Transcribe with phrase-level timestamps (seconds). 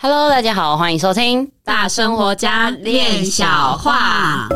[0.00, 4.46] Hello，大家好，欢迎收听《大生活家练小话》。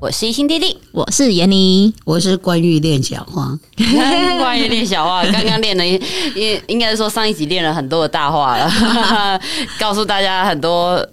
[0.00, 3.56] 我是一心弟弟，我是闫妮，我是关于练小话。
[4.40, 5.86] 关于练小话，刚刚练了，
[6.34, 9.40] 应应该是说上一集练了很多的大话了，
[9.78, 11.08] 告诉大家很多。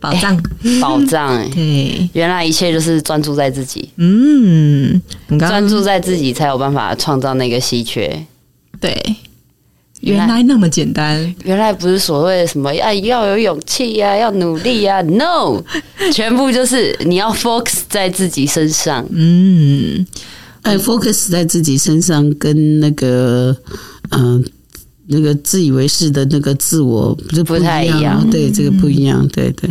[0.00, 0.36] 宝藏，
[0.80, 5.00] 宝藏，哎， 对，原来一切就是专注在自己，嗯，
[5.38, 8.24] 专注在自己才有办法创造那个稀缺，
[8.80, 8.96] 对，
[10.00, 15.62] 原来那么简单，原来不是所谓的什么要要有勇气呀，要努力呀，no，
[16.12, 20.06] 全部就是你要 focus 在自己身上，嗯，
[20.62, 23.54] 哎，focus 在自己身上跟那个，
[24.10, 24.42] 嗯。
[25.12, 29.68] 那个自以为是的那个自我不是不太一样，对，这个不一样，对对，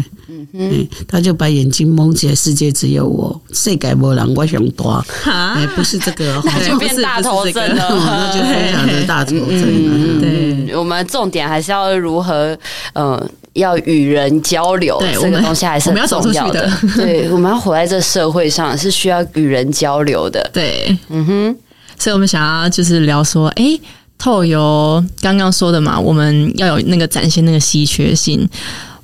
[0.53, 10.20] 嗯哼，他就把眼睛蒙起来，世界只有我，世界没人，我想多，哎，不是这个， 那就变大头针了， 那就非常的大头症。
[10.20, 12.57] 对，我们重点还是要如何，
[12.93, 16.71] 嗯，要与人交流，这个东西还是很重要的。
[16.96, 20.49] 对，我们要活在这社会上，是需要与人交流的。
[20.53, 21.55] 对，嗯哼，
[21.98, 23.79] 所以我们想要就是聊说，哎。
[24.21, 28.46] 透由刚刚说的嘛，我们要有那个展现那个稀缺性，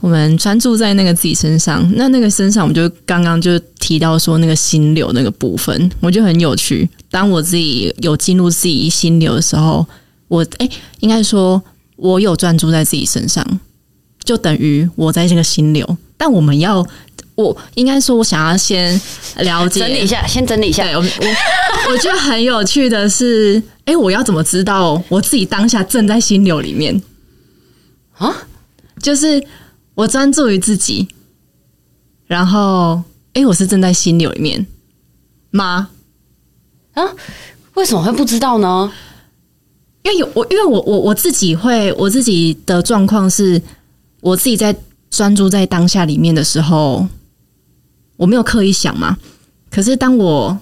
[0.05, 1.83] 我们专注在那个自己身上。
[1.95, 6.87] 那那个身上，我们就刚刚就提到说那个心流那个部分，我觉得很有趣。
[7.09, 9.83] 当我自己有进入自己心流的时候，
[10.27, 11.59] 我诶、欸，应该说
[11.95, 13.43] 我有专注在自己身上，
[14.23, 15.97] 就等于我在这个心流。
[16.15, 16.85] 但我们要。
[17.33, 18.93] 我应该说，我想要先
[19.39, 20.83] 了解，整理一下，先整理一下。
[20.85, 27.01] 对，我我我觉得很有趣的是，哎、欸，我要怎么知道我自己当下正在心流里面
[28.13, 28.33] 啊？
[29.01, 29.43] 就是
[29.95, 31.07] 我专注于自己，
[32.27, 33.01] 然后，
[33.33, 34.65] 哎、欸，我是正在心流里面
[35.51, 35.89] 吗？
[36.93, 37.03] 啊？
[37.73, 38.91] 为什么会不知道呢？
[40.03, 43.61] 因为有我，因为我我我自己会，我自己的状况是，
[44.21, 44.75] 我自己在
[45.09, 47.07] 专注在当下里面的时候。
[48.17, 49.17] 我没有刻意想嘛，
[49.69, 50.57] 可是当我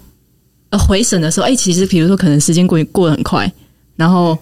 [0.71, 3.53] 呃回神的时候，哎、欸，其实比如说可能时间过过得很快，
[3.95, 4.35] 然后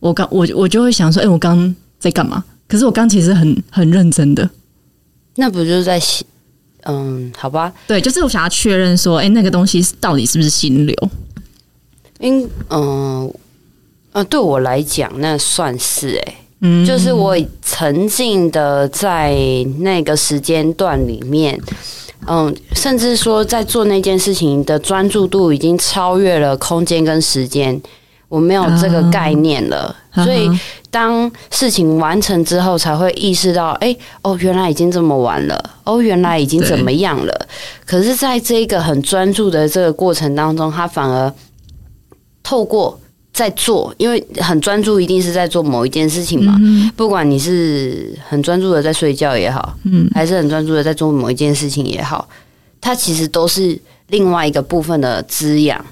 [0.00, 2.42] 我刚我我就会想说，哎、欸，我刚在干嘛？
[2.74, 4.50] 可是我刚其实很很认真的，
[5.36, 6.26] 那不就是在心？
[6.86, 11.10] 嗯，好吧，对，就是我想要确认说，哎、欸，那个东西到底是不是心流？
[12.18, 13.32] 因嗯
[14.10, 19.36] 呃，对我来讲，那算是哎、欸，嗯，就是我沉浸的在
[19.78, 21.56] 那个时间段里面。
[22.26, 27.80] 嗯，甚至说在做那件事情的专注度已经超越了空间跟时间，
[28.28, 29.94] 我没有这个概念了。
[30.14, 30.48] 所以
[30.94, 37.48] 当事情完成之后，才会意识到，哎，哦，原来已经这么晚了，哦，原来已经怎么样了。
[37.84, 41.32] 可是，在这个很专注的这个过程当中，他反而
[42.44, 43.00] 透过。
[43.34, 46.54] 在做，因为很专注，一定是在做某一件事情嘛。
[46.62, 52.28] 嗯、不管你是很专注的在睡觉也好，嗯，还是很专注的在做某一件事情也好，
[52.80, 55.84] 它其实都是另外一个部分的滋养。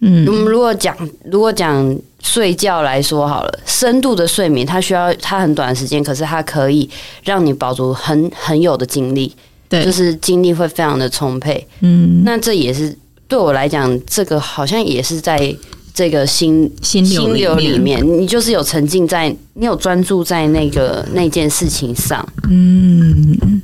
[0.00, 6.88] 嗯，我们如果讲如果讲睡觉来说好了，深度的睡眠，它需要它很短的时间，可是它可以
[7.24, 9.34] 让你保住很很有的精力，
[9.68, 11.66] 对，就是精力会非常的充沛。
[11.80, 15.54] 嗯，那这也是对我来讲，这个好像也是在。
[15.94, 17.02] 这个心心
[17.34, 23.60] 流里面，你就是有沉浸在，你有专注在那个那件事情上，嗯，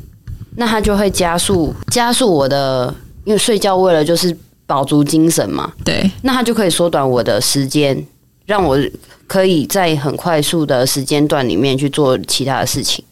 [0.56, 4.37] 那它就会加速加速我的，因为睡觉为了就是
[4.67, 8.07] 保足精神嘛，对，那它就可以缩短我的时间，
[8.47, 8.79] 让我
[9.27, 13.05] 可以在很快速的时间段里面去做其他的事情。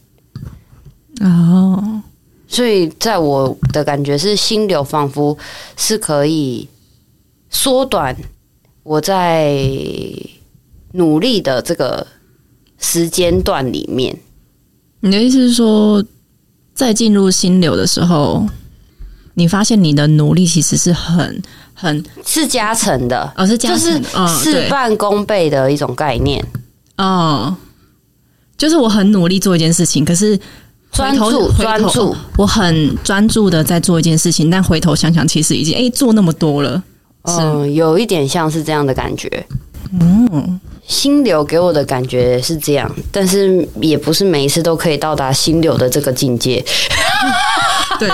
[1.20, 2.02] 哦，
[2.48, 5.36] 所以在我的感觉是，心流仿佛
[5.76, 6.68] 是可以
[7.50, 8.16] 缩短。
[8.82, 9.64] 我在
[10.92, 12.04] 努力的这个
[12.80, 14.18] 时间段里面，
[15.00, 16.04] 你的意思是说，
[16.74, 18.44] 在进入心流的时候，
[19.34, 21.42] 你发现你的努力其实是很
[21.74, 26.44] 很是加成的，哦，是加成，就是事半功倍的一种概念。
[26.98, 27.56] 哦，
[28.56, 30.38] 就是我很努力做一件事情，可是
[30.92, 36.82] 专注专注，我很专注的在做一件事情，但回头想想，其实已经哎做那么多了。
[37.22, 39.46] 嗯，有一点像是这样的感觉。
[40.00, 46.64] 嗯，心流给我的感觉是这样，但是也不是每一次都可以到达心流的这个境界。
[48.00, 48.08] 对，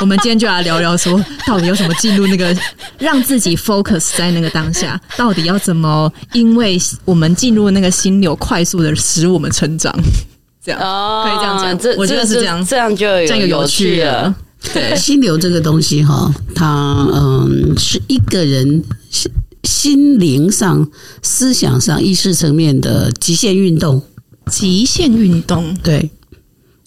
[0.00, 2.56] 我们今天就来聊聊说，到底有什么进入那个
[2.98, 6.12] 让自己 focus 在那个当下，到底要怎么？
[6.32, 9.94] 因为我们进入那个心流，快速的使我们成长。
[10.64, 14.34] 这样、哦、可以这样讲，这我觉得是这样，这样就有这样有趣了。
[14.72, 19.30] 对， 心流这个东西哈，它嗯是一个人心
[19.64, 20.86] 心灵上、
[21.22, 24.02] 思想上、意识层面的极限运动。
[24.50, 26.10] 极限运动，对，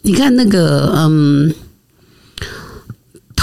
[0.04, 1.52] 你看那个嗯，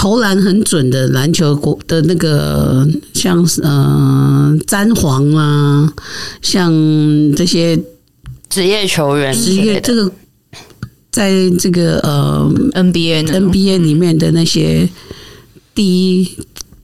[0.05, 5.91] 投篮很准的篮球国的那个，像嗯詹皇啊，
[6.43, 6.71] 像
[7.35, 7.75] 这些
[8.47, 10.11] 职业球员，职业这个。
[11.09, 14.87] 在这个呃 NBA NBA 里面的那些
[15.73, 16.37] 第一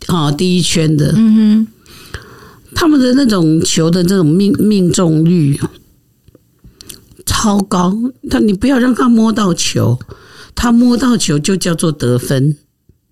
[0.07, 1.67] 啊第一圈的，嗯哼，
[2.73, 5.59] 他们的那种球的这种命命中率
[7.25, 7.95] 超高。
[8.31, 9.99] 他你不要让他摸到球，
[10.55, 12.55] 他摸到球就叫做得分。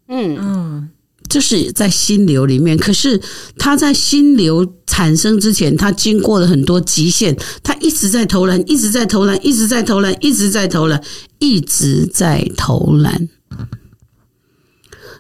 [0.10, 0.90] 嗯嗯。
[1.30, 3.22] 这是在心流里面，可是
[3.56, 11.00] 他在心流产生之前，他经过了很多极限，他一直在投篮，一直在投篮，一直在投篮，一直在投篮，
[11.38, 13.30] 一直在投篮，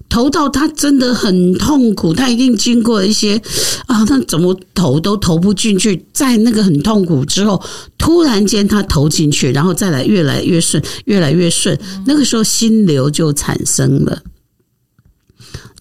[0.09, 3.39] 投到他真的很痛苦，他一定经过一些
[3.85, 7.61] 啊，他怎么投都投不进去，在那个很痛苦之后，
[7.99, 14.23] 突然间他投进去，然后再来越来越顺，越来越顺，那个时候心流就产生了。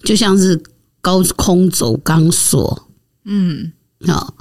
[0.08, 0.58] 就像是
[1.02, 2.88] 高空走钢索，
[3.26, 3.72] 嗯，
[4.06, 4.32] 好，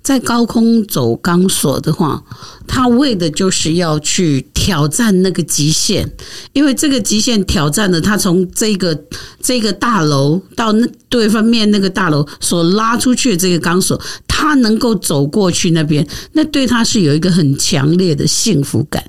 [0.00, 2.24] 在高空走钢索的话，
[2.66, 6.10] 他为的就是要去挑战那个极限，
[6.54, 8.98] 因为这个极限挑战的他从这个
[9.42, 19.04] 这个大楼到那对方面那个大楼所拉出去的这个钢索，他能够走过去那边，那对他是有一个很强烈的幸福感，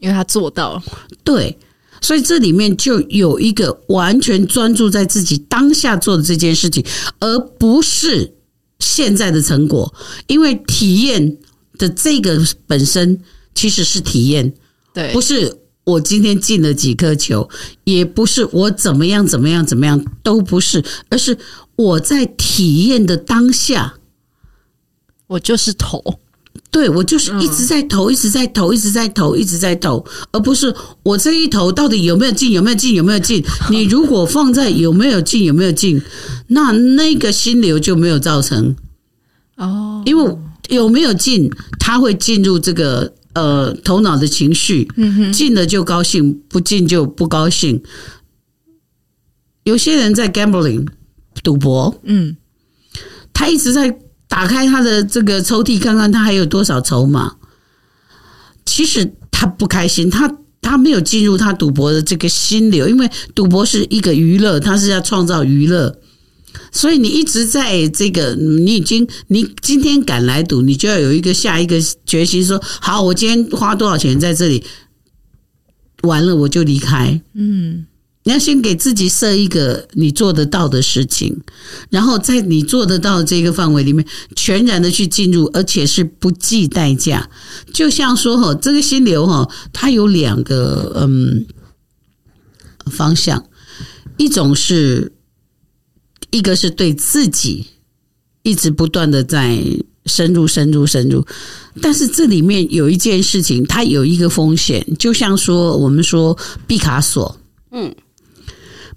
[0.00, 0.82] 因为他做到了，
[1.24, 1.58] 对。
[2.00, 6.84] 所以这里面就有一个完全专注在自己当下做的这件事情，
[7.18, 8.34] 而不是
[8.78, 9.94] 现在的成果。
[10.26, 11.36] 因为体验
[11.78, 13.20] 的这个本身
[13.54, 14.52] 其实是体验，
[14.94, 17.48] 对，不是我今天进了几颗球，
[17.84, 21.36] 也不是我怎么样怎么样怎么样，都不是，而是
[21.76, 23.94] 我在体验的当下，
[25.26, 26.20] 我就是投。
[26.70, 30.72] 对，我就是一直在投，一直在投，一直在投，一直在投，而不是
[31.02, 33.44] 我这一投到底有没有进，有没有进，有没有进。
[33.70, 36.00] 你如果放在有没有进，有没有进，
[36.46, 38.76] 那那个心流就没有造成
[39.56, 40.36] 哦，因为
[40.68, 41.50] 有没有进，
[41.80, 44.88] 他会进入这个呃头脑的情绪，
[45.32, 47.82] 进了就高兴，不进就不高兴。
[49.64, 50.86] 有些人在 gambling
[51.42, 52.36] 赌博，嗯，
[53.32, 53.98] 他一直在。
[54.30, 57.34] 打开他的这个抽屉，看看他还有多少筹码。
[58.64, 60.32] 其实他不开心，他
[60.62, 65.98] 他没有进入他赌博的这个心流，因为赌博是一个娱乐，他是要创造娱乐。
[66.70, 74.64] 所以你一直在这个，你已经你今天敢来赌，你就要有一个下一个决心，说好，我今天花多少钱在这里，
[76.02, 77.20] 完了我就离开。
[77.34, 77.86] 嗯。
[78.22, 81.40] 你要先给自己设一个你做得到的事情，
[81.88, 84.04] 然后在你做得到这个范围里面，
[84.36, 87.30] 全然的去进入，而且是不计代价。
[87.72, 91.46] 就像说哈，这个心流哈，它有两个嗯
[92.90, 93.42] 方向，
[94.18, 95.12] 一种是
[96.30, 97.68] 一个是对自己
[98.42, 99.58] 一直不断的在
[100.04, 101.26] 深入、深入、深入，
[101.80, 107.40] 但是这里面有一件事情，它有一个风险，就像说我们说毕卡索，
[107.72, 107.94] 嗯。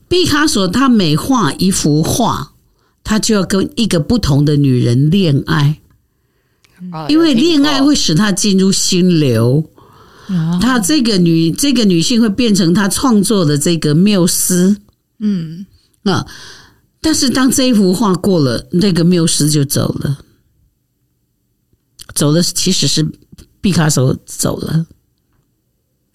[0.07, 2.53] 毕卡索他每画一幅画，
[3.03, 5.81] 他就要跟一个不同的女人恋爱，
[7.09, 9.69] 因为恋爱会使他进入心流。
[10.61, 14.77] 他这个女这个女性会变成他创作的这个缪斯，
[15.19, 15.65] 嗯。
[16.03, 16.25] 啊，
[16.99, 20.17] 但是当这一幅画过了，那个缪斯就走了，
[22.13, 23.09] 走的其实是
[23.61, 24.85] 毕卡索走了。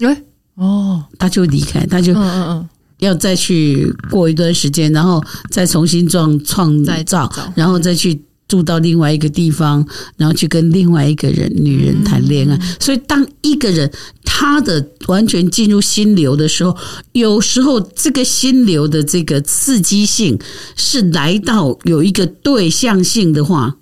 [0.01, 0.23] 哎，
[0.57, 2.69] 哦，他就离开，他就嗯嗯嗯。
[2.99, 9.87] 要再去过一段时间，然后再重新创创造，然后再去住到另外一个地方，
[10.17, 12.59] 然后去跟另外一个人女人谈恋爱。
[12.81, 13.93] 所以，当一个人
[14.25, 16.77] 他的完全进入心流的时候，
[17.13, 20.39] 有时候这个心流的这个刺激性
[20.77, 23.77] 是来到有一个对象性的话，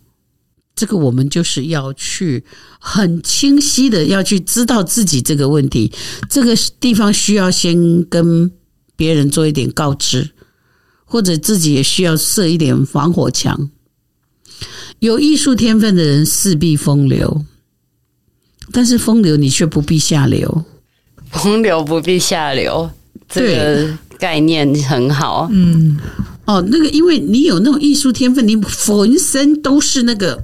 [0.75, 2.45] 这个我们就是要去
[2.79, 5.93] 很清晰的要去知道自己这个问题，
[6.29, 8.51] 这个地方需要先跟。
[8.97, 10.31] 别人做一点告知，
[11.05, 13.71] 或者自己也需要设一点防火墙。
[15.01, 17.45] 有艺术天分的人势必风流，
[18.73, 20.65] 但是风流你却不必下流。
[21.31, 22.91] 风流不必下流，
[23.29, 25.49] 这个概念很好。
[25.53, 25.99] 嗯，
[26.47, 30.43] 哦，那个，因为你有那种艺术天分，你浑身都是那个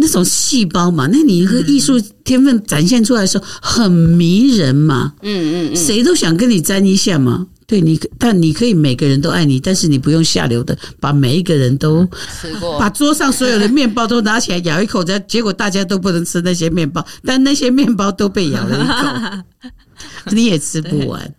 [0.00, 7.48] 那种细胞嘛，那你一个艺术天分展现出来的时候很迷人嘛，嗯嗯嗯，谁都想跟你沾一下嘛。
[7.66, 12.08] 对你，但你可以每个人都爱你，但是你不用下流的把每一个人都
[12.40, 21.34] 吃过，把桌上所有的面包都拿起来咬一口，再结果大家都不能吃那些面包，但那些面包都被咬了一口， 你也吃不完。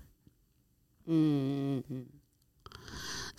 [1.07, 2.05] 嗯嗯嗯。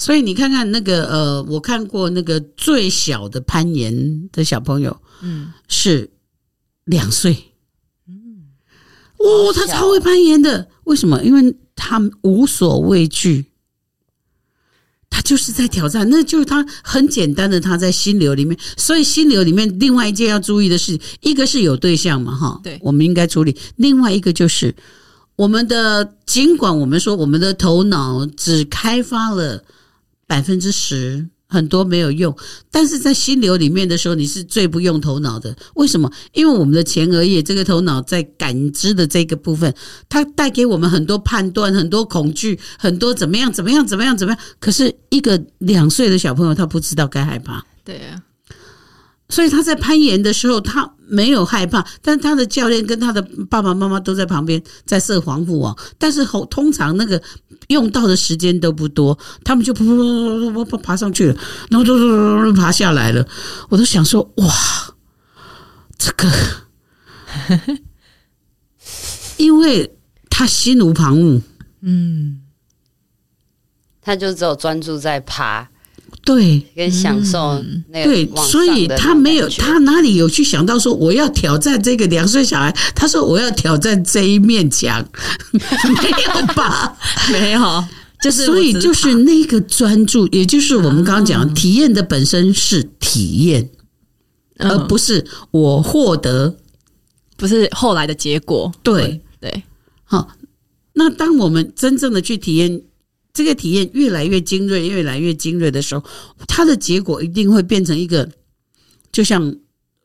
[0.01, 6.11] 所以你看看那个呃，我看过那个最小的攀岩的小朋友，嗯，是
[6.87, 7.37] 两岁，
[8.09, 8.51] 嗯，
[9.19, 11.23] 哦，他超会攀岩的，为什么？
[11.23, 11.55] 因为。
[11.83, 13.47] 他无所畏惧，
[15.09, 16.07] 他就是在挑战。
[16.11, 18.55] 那就是他很简单的，他在心流里面。
[18.77, 23.57] 所以心流里面另外一件要注意的是，一个是有对象嘛，哈，对，我们应该处理。
[23.77, 24.77] 另外一个就是
[25.37, 29.65] 我们的，尽管我们说我们的头脑只开发了
[30.31, 31.27] 百分之十。
[31.53, 32.33] 很多没有用，
[32.71, 35.53] 但是在心流里面的时候，你是最不用头脑的。
[35.75, 36.09] 为什么？
[36.33, 39.75] 因为我们的前额叶这个头脑在感知的这个部分，
[40.09, 44.41] 它带给我们很多判断、很多恐惧、很多怎么样、怎么样、怎么样、怎么样。
[44.61, 47.67] 可是一个两岁的小朋友，他不知道该害怕。
[47.85, 48.23] 对啊。
[49.31, 55.77] 所以他在攀岩的时候，他没有害怕，但他的教练跟他的爸爸妈妈都在旁边在设防护网。
[55.99, 57.23] 但是通常那个
[57.69, 61.37] 用到的时间都不多，他们就噗噗噗噗噗爬上去了，
[61.71, 63.27] 然后嘟嘟嘟爬下来了。
[63.69, 64.53] 我都想说，哇，
[65.97, 66.29] 这个，
[69.37, 69.97] 因为
[70.29, 71.43] 他心无旁骛，
[71.83, 72.43] 嗯，
[74.03, 75.71] 他就只有专注在爬。
[76.23, 82.71] 对，跟享受那个对，所以他没有，他哪里有去想到说我要挑战这个两岁小孩？
[82.95, 85.03] 他说我要挑战这一面墙，
[85.53, 86.95] 没有吧？
[87.33, 87.85] 没有，
[88.23, 93.71] 就是所以就是那个专注，也就是我们刚刚讲体验的本身是体验，
[94.59, 96.55] 而不是我获得，
[97.37, 98.71] 不是后来的结果。
[98.83, 99.63] 对对，
[100.05, 100.29] 好，
[100.93, 102.83] 那当我们真正的去体验。
[103.33, 106.05] 这个体验越来越精锐，越来越精锐的时候，
[106.49, 108.29] 它的结果一定会变成一个，
[109.13, 109.57] 就像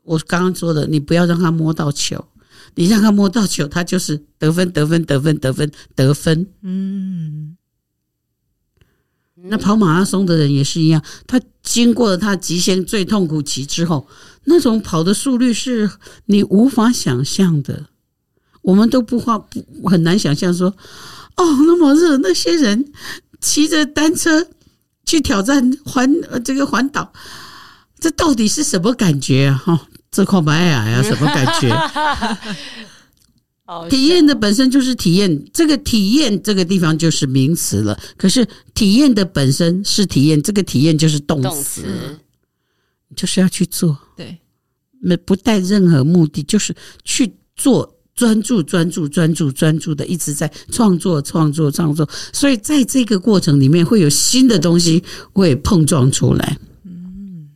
[0.03, 2.24] 我刚刚说的，你不要让他摸到球，
[2.75, 6.48] 你让他摸到球，他就是得分，得分，得分，得分，得分。
[6.62, 7.58] 嗯，
[9.36, 14.08] 那跑马拉松的人也是一样，他经过了他极限最痛苦期之后，
[14.44, 15.89] 那种跑的速率是
[16.25, 17.88] 你无法想象的，
[18.62, 20.75] 我们都不花不很难想象说。
[21.38, 22.92] 哦，那么热，那些人
[23.42, 24.48] 骑着单车
[25.06, 27.12] 去挑战环呃这个环岛，
[28.00, 29.62] 这到底是什么感觉啊？
[29.65, 31.70] 哈、哦，这块白呀呀，什么感觉？
[33.89, 38.00] 体验的本身就是体验，这个体验这个地方就是名词了。
[38.15, 42.20] 可是体验的本身是体验，这个体验就是动词，动词
[43.15, 43.98] 就是要去做。
[44.15, 44.38] 对，
[45.01, 47.95] 没不带任何目的，就是去做。
[48.15, 55.03] 专注、专注、专注、专注的一直在创作、创作、创作，所以在这个过程里面会有新的东西
[55.34, 56.57] 会碰撞出来。
[56.86, 57.50] 嗯，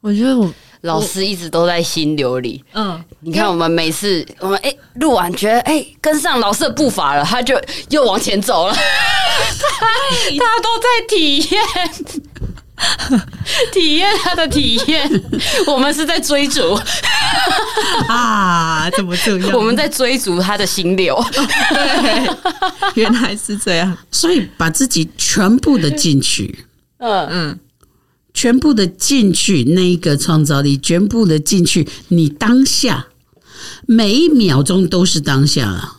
[0.00, 2.64] 我觉得我老师一直都在心流里。
[2.72, 7.54] 嗯，你看我们每次我们哎录完觉得哎跟上老师的步伐了，他就
[7.90, 8.74] 又往前走了。
[8.74, 11.62] 他他 都在体验。
[13.72, 15.08] 体验他的体验，
[15.66, 16.78] 我们是在追逐
[18.08, 18.88] 啊？
[18.96, 19.52] 怎么这样？
[19.52, 21.22] 我们在追逐他的心流。
[21.32, 22.36] 对，
[22.94, 23.96] 原来是这样。
[24.10, 26.64] 所以把自己全部的进去，
[26.98, 27.58] 嗯嗯，
[28.32, 33.06] 全部的进去，那一个创造力，全部的进去，你当下
[33.86, 35.96] 每一秒钟都是当下了。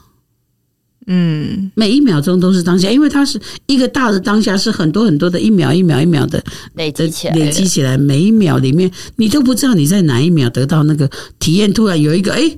[1.08, 6.44] 嗯，每一秒钟都是当下，因为它是一个大的当下，是很多很多的一秒一秒一秒的
[6.74, 11.10] 累积起来，累积起来，每一秒里面你都不知道你在哪一秒得到那个
[11.40, 11.72] 体验。
[11.72, 12.58] 突然有一个，哎，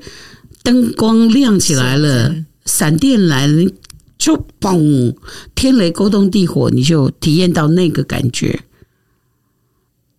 [0.63, 2.33] 灯光亮起来了，
[2.65, 3.69] 闪电来了，
[4.17, 5.13] 就嘣，
[5.53, 8.61] 天雷勾动地火，你就体验到那个感觉。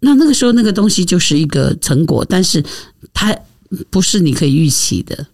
[0.01, 2.63] 那那个时候，那个东西就是一个成果，但是
[3.13, 3.37] 它
[3.91, 5.27] 不是你可以预期的，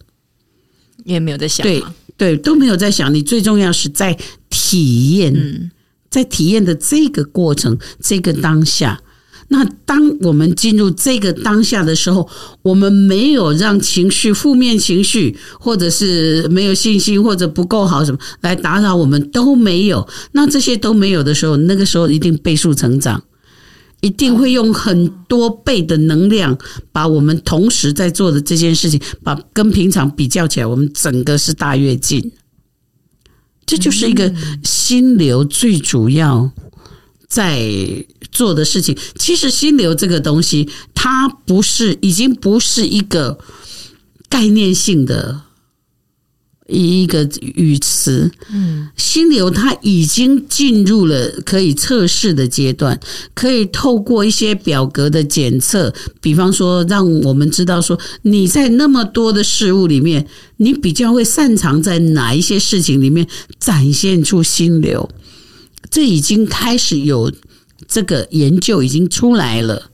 [1.05, 1.65] 也没有在想。
[1.65, 1.83] 对。
[2.17, 4.17] 对，都没有在想，你最重要是在
[4.49, 5.69] 体验，嗯、
[6.09, 9.01] 在体验的这个过程，这个当下。
[9.49, 12.31] 那当我们进入这个当下的时候，
[12.63, 20.07] 我们没有让情绪、负面情绪，或者是没有信心，或者不够好什么来打扰我们，都没有。
[20.31, 23.21] 那这些都没有的时候，那个时候一定倍速成长。
[24.05, 26.59] 一定会用很多倍的能量，
[26.93, 32.33] 把我们同时在做的这件事情，把跟平常比较起来，我们整个是大跃进。
[33.65, 34.31] 这就是一个
[34.63, 36.51] 心流最主要
[37.27, 37.67] 在
[38.31, 38.95] 做的事情。
[39.17, 43.39] 其实心流这个东西，它不是已经不是一个
[44.29, 45.41] 概念性的。
[46.67, 52.99] 一个语词，嗯，心流它已经进入了可以测试的阶段，
[53.35, 55.93] 可以透过一些表格的检测，
[56.23, 63.27] 比方说让我们知道说你在那么多的事物里面，你比较会擅长在哪一些事情里面
[63.59, 65.11] 展现出心流，
[65.91, 67.31] 这已经开始有
[67.87, 69.91] 这个研究已经出来了，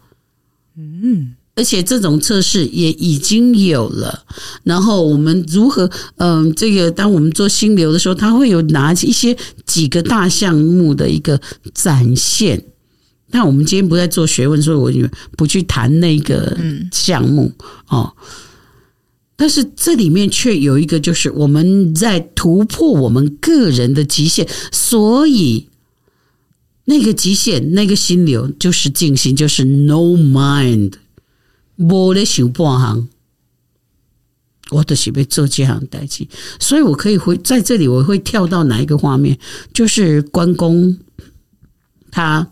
[0.77, 1.35] 嗯。
[1.61, 4.25] 而且这种测试也已经有了，
[4.62, 9.37] 然后我们如何，嗯，这个当我们做心流的时候，它会有哪一些
[9.67, 11.38] 几个大项目的一个
[11.75, 12.64] 展现。
[13.31, 15.00] 那我们今天不在做学问，所以我就
[15.37, 16.57] 不去谈那个
[16.93, 17.52] 项目
[17.88, 18.11] 哦。
[19.37, 25.67] 但是这里面却有一个，就是我们在突破我们个人的极限，所以
[26.87, 30.93] 那个极限，那个心流就是静心，就是 no mind。
[31.89, 33.09] 我咧想半行，
[34.71, 36.27] 我都是要做这行代志，
[36.59, 39.39] 所以我可以回在这里，我会跳到哪一个画面？
[39.73, 40.99] 就是关公
[42.11, 42.47] 他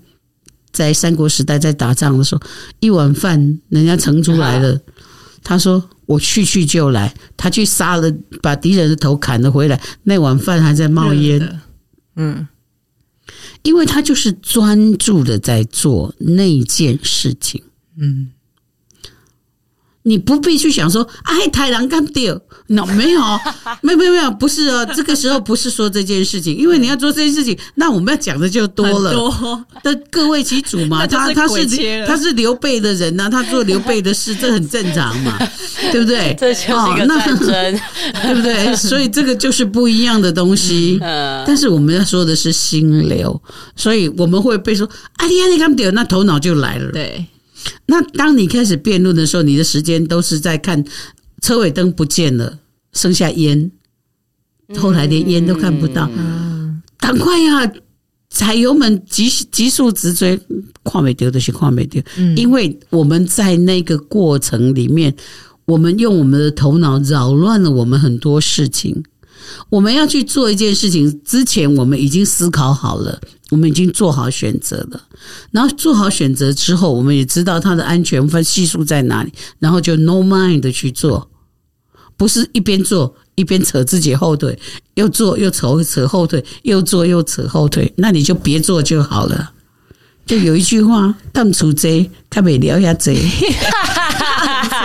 [0.73, 2.41] 在三国时代在打仗的时候，
[2.81, 4.81] 一碗饭人家盛出来了，
[5.45, 11.61] 他说我去去就来，他去杀了，把敌人的头砍了回来，那碗饭还在冒烟。
[12.17, 12.49] 嗯，
[13.63, 17.63] 因为他就是专注的在做那件事情。
[17.99, 18.31] 嗯。
[20.09, 23.21] 你不必去想说，哎，太郎干掉，no 没有，
[23.83, 29.13] 没有没有没有，不是哦，这个时候不是说这件事情，因为你要做这件事情，那我们要讲的就多了。
[29.13, 31.67] 多的各为其主嘛， 他他是
[32.07, 35.39] 他是刘备的人呐、啊，他做刘备的事，这很正常嘛，
[35.93, 36.35] 对不对？
[36.39, 37.81] 这就是一个战争，
[38.23, 38.75] 对不对？
[38.75, 40.99] 所以这个就是不一样的东西。
[41.47, 43.41] 但是我们要说的是心流，
[43.77, 46.91] 所以我们会被说，哎呀，你干掉，那头脑就来了。
[46.93, 47.27] 对。
[47.87, 50.85] 那当你开始辩论的时候，你的时间都是在看
[51.41, 52.59] 车尾灯不见了，
[52.93, 53.71] 剩下烟，
[54.77, 56.11] 后来连烟都看不到。
[56.99, 57.73] 赶快呀，
[58.31, 60.39] 踩油门，急急速直追，
[60.83, 62.03] 跨没丢的是跨没丢。
[62.37, 65.15] 因为我们在那个过程里面，
[65.65, 69.03] 我们用我们的头脑扰乱了我们很多事情。
[69.69, 75.03] 我们要去做一件事情之前，我们已经思考好了，我们已经做好选择了。
[75.51, 81.29] 然后做好选择之后，我们也知道它的安全分系数在哪里，然后就 no mind 的去做，
[82.17, 84.59] 不是一边做一边扯自己后腿，
[84.95, 89.53] 又做又扯扯后腿，又做又扯后腿，那你就别做就好了。
[90.27, 93.19] 就有一句话，当初贼，他没聊下贼。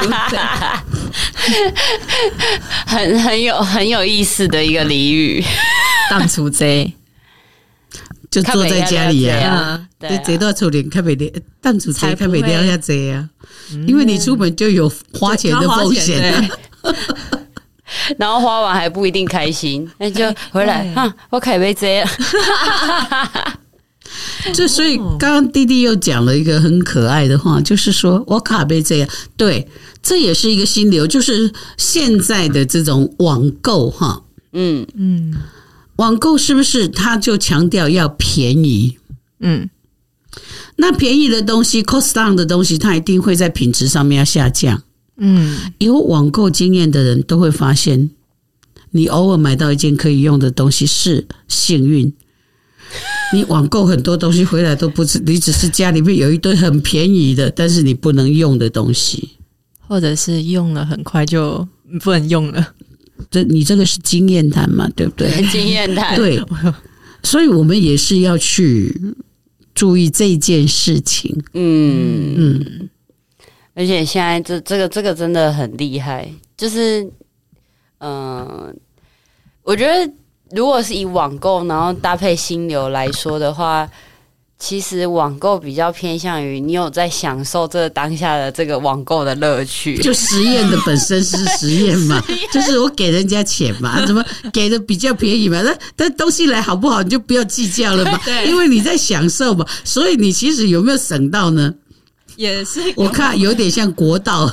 [2.87, 5.43] 很很有很有意思的一个俚语，
[6.09, 6.93] 当初贼。
[8.33, 11.29] 就坐在家里呀，对，贼到处连看没聊，
[11.61, 13.29] 当初贼看没聊下贼啊，
[13.85, 16.49] 因为你出门就有花钱的风险，
[18.17, 22.03] 然后花完还不一定开心，那就回来哈，我开杯贼。
[24.53, 29.67] 就所以，刚刚弟弟又讲了一个很可爱的话，就是说我卡被这样，对，
[30.01, 34.23] 这也是一个心流，就是现在的这种网购哈，
[34.53, 35.33] 嗯嗯，
[35.97, 38.97] 网购是不是他就强调要便宜？
[39.39, 39.69] 嗯，
[40.77, 44.81] 那便宜的东西，cost down 的东西，它一定会在品质上面要下降。
[45.17, 48.09] 嗯，有网购经验的人都会发现，
[48.91, 52.13] 你偶尔买到一件可以用的东西是幸运。
[53.33, 59.29] 你网购很多东西回来都不是，你只是家里面有一堆很便宜的，但是你不能用的东西，
[59.79, 61.67] 或者是用了很快就
[62.01, 62.73] 不能用了。
[63.31, 65.29] 这你这个是经验谈嘛，对不对？
[65.51, 66.15] 经验谈。
[66.15, 66.39] 对，
[67.23, 69.15] 所以我们也是要去
[69.73, 71.35] 注意这件事情。
[71.53, 72.89] 嗯嗯，
[73.73, 77.03] 而且现在这这个这个真的很厉害，就是
[77.97, 78.75] 嗯、呃，
[79.63, 80.13] 我觉得。
[80.55, 83.89] 如果是以网购然后搭配心流来说的话，
[84.59, 89.97] 其实网购比较偏向于你有在享受这当下的这个网购的乐趣。
[89.97, 92.21] 就实验的本身是实验嘛，
[92.53, 95.61] 就是我给人家钱嘛， 怎么给的比较便宜嘛？
[95.63, 101.73] 那但东西来好不好你就不要计较了嘛， 因为你在享受嘛，所以你其实有没有省到呢？
[102.35, 104.49] 也是，我看有点像国道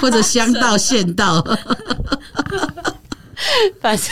[0.00, 1.44] 或者乡道、县道。
[3.80, 4.06] 反正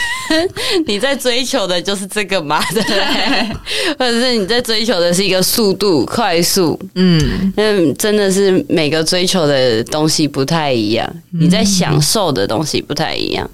[0.85, 3.55] 你在追求的就是这个嘛，对不对？
[3.97, 13.49] 或者是你在追求的是一个速度快速，嗯，那真的是每个追求的东西不太一样，你在享受的东西不太一样，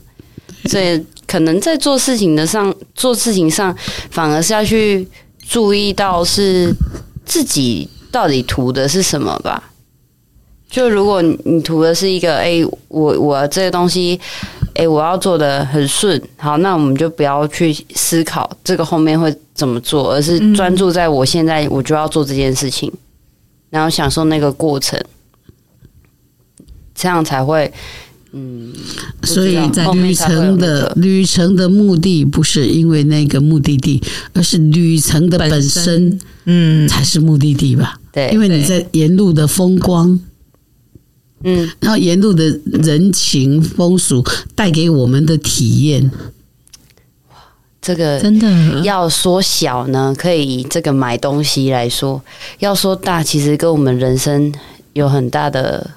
[0.66, 3.76] 所以可能在做事情的上做事情上，
[4.10, 5.08] 反而是要去
[5.48, 6.74] 注意到是
[7.26, 9.72] 自己到底图的是什么吧。
[10.70, 14.20] 就如果你你图的是一个，哎，我我这个东西，
[14.78, 22.92] 哎，我要做的很顺，好，那我们就不要去思考这个后面会怎么做，而是专注在我现在我就要做这件事情，
[23.72, 25.04] 然后享受那个过程，
[26.94, 27.74] 这样才会，
[28.34, 28.72] 嗯。
[29.24, 34.00] 所以在旅程的旅程的目的不是因为那个目的地，
[34.34, 38.00] 而是旅程的本身，嗯，才是目的地吧？
[38.12, 40.20] 对，因为你在沿路的风光。
[41.43, 44.23] 嗯，然后沿路的人情风俗
[44.56, 46.12] 带给我们的体验，
[47.30, 47.36] 哇，
[47.80, 48.47] 这个真的
[48.82, 52.19] 要说小呢，可以以这个买东西来说；
[52.60, 54.52] 要说大，其实跟我们人生
[54.93, 55.91] 有很大的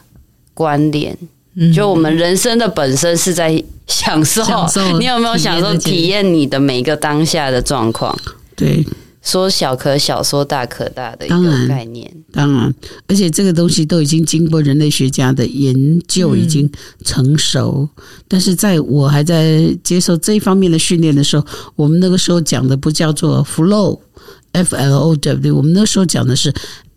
[0.52, 1.16] 关联。
[1.54, 8.16] 嗯，就我们人生的本身是在享受，享受你有没有享受体验你的每一个当下的状况？
[8.54, 8.84] 对。
[9.22, 12.74] 说小可小，说大可大的一个概念，当然，
[13.06, 16.70] 而且这个东西都已经经过人类学家的研究，已经
[17.04, 17.86] 成熟。
[17.96, 21.44] 嗯、但是在我还在接受这一方面的训练的时候，
[21.76, 26.50] 我们那个时候讲的不叫做 flow，f l o w，我们那时候讲的是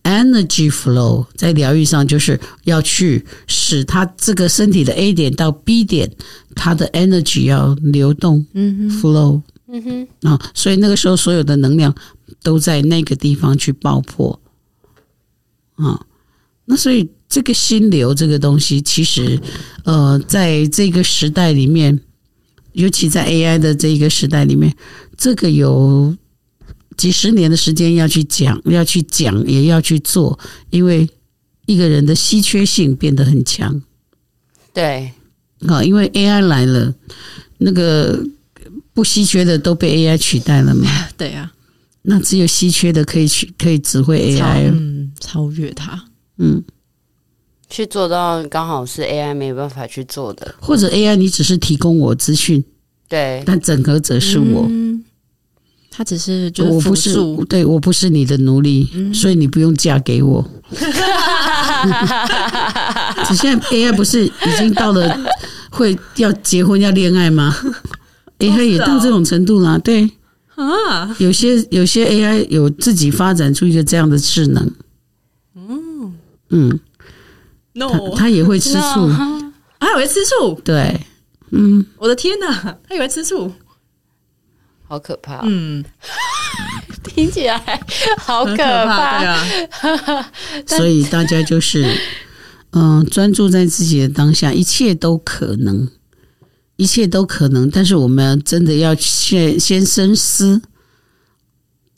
[0.04, 6.10] energy flow，在疗愈上就是要去使他这个身体的 A 点到 B 点，
[6.56, 9.42] 它的 energy 要流动，嗯，flow。
[9.76, 11.92] 嗯哼，啊，所以那个时候所有的能量
[12.42, 14.40] 都在那个地方去爆破，
[15.76, 16.06] 啊，
[16.66, 19.40] 那所以这个心流这个东西，其实
[19.86, 22.00] 呃，在这个时代里面，
[22.74, 24.76] 尤其在 AI 的这个时代里面，
[25.18, 26.16] 这个有
[26.98, 31.10] 几十年的时间要去讲，要去讲，也要去做，因为
[31.66, 33.82] 一个人的稀缺性变得很强。
[34.74, 35.12] 对，
[35.68, 36.94] 啊，因为 AI 来了，
[37.58, 38.26] 那个。
[38.96, 40.88] 不稀缺的都被 AI 取代了嘛？
[41.18, 41.52] 对呀、啊，
[42.04, 46.04] 那只有稀缺的可以去，可以指挥 AI，嗯，超越它，
[46.38, 46.64] 嗯，
[47.70, 52.64] 去做到刚好是 AI 没有办法去做的，或者 AI 你只是提供我资讯，
[53.08, 55.04] 对，但整合者是我，嗯，
[55.90, 57.14] 他只是就我不是，
[57.48, 60.46] 对我不是你的奴隶，嗯、所以你不用嫁给我。
[63.28, 65.18] 只现在 AI 不是已经到了
[65.70, 67.56] 会要结婚要恋爱吗？
[68.40, 70.10] AI 也到这种程度了，对
[70.68, 74.72] 啊，有些有些 AI 有自己发展出一个这样的智能，
[75.56, 76.14] 嗯。
[76.50, 76.80] 嗯
[77.74, 79.10] ，no，他也会吃醋，
[79.80, 81.00] 他也会吃醋，对，
[81.50, 83.52] 嗯，我的天哪，他也会吃醋，
[84.88, 85.84] 好可怕，嗯，
[87.04, 87.58] 听起来
[88.20, 90.32] 好可怕，对啊，
[90.68, 91.98] 所以大家就是
[92.74, 95.90] 嗯，专注在自己的当下，一切都可能。
[96.84, 100.62] 一切都可能，但是我们真的要先先深思，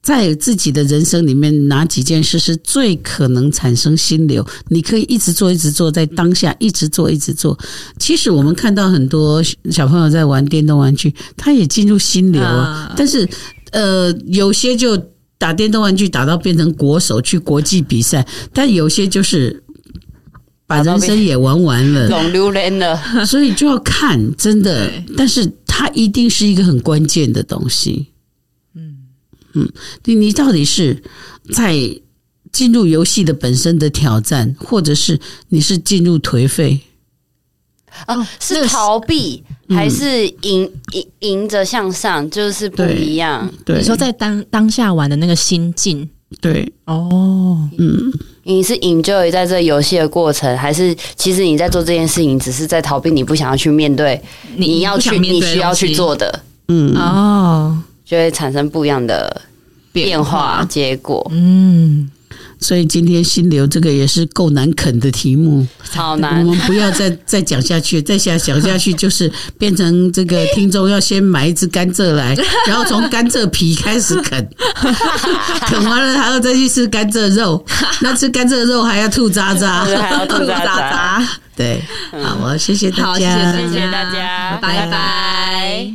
[0.04, 4.46] 在自己的人生里面，哪几件事是最可能产生心流？
[4.70, 7.58] 你可以一直做，一直做，在当下一直做，一直做。
[7.98, 12.94] 其实我们看到很多小朋友在玩电动玩具，他也进入心流啊。
[12.96, 13.28] 但是，
[13.72, 14.96] 呃，有些就
[15.40, 19.64] 打电动玩具打到变成国手去国际比赛，但有些就是。
[20.68, 28.08] 把人生也玩完了，总溜人了， 所以就要看真的，但是它一定是一个很关键的东西。
[28.76, 28.98] 嗯
[29.54, 29.72] 嗯，
[30.06, 31.04] 你你到底是
[31.54, 31.76] 在
[32.52, 36.80] 进入游戏的本身的挑战，或者是你是进入颓废
[38.06, 38.28] 啊？
[38.40, 42.30] 是逃避还是迎迎迎着向上？
[42.30, 43.50] 就是不一样。
[43.64, 46.10] 对，你说在当当下玩的那个心境。
[46.42, 48.12] 对哦，嗯，
[48.48, 54.22] 你是 enjoy 在这游戏的过程，还是其实你在做这件事情，只是在逃避你不想要去面对
[54.56, 56.96] 你要去你需要去做的，嗯。
[56.96, 59.42] 哦，就会产生不一样的
[59.92, 62.10] 变化结果，嗯。
[62.60, 66.46] 所以今天心流这个也是够难啃的题目，好难。
[66.46, 72.36] 我们不要再再讲下去，再想讲下去就是变成这个听众要先买一只甘蔗来，
[72.68, 74.50] 然后从甘蔗皮开始啃，
[75.68, 77.64] 啃完了还要再去吃甘蔗肉，
[78.02, 81.28] 那吃甘蔗肉还要吐渣渣，还要吐渣渣。
[81.56, 85.92] 对，好，我谢谢大家，谢谢大家，拜拜。